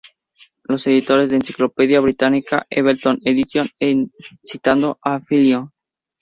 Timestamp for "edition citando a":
3.23-5.19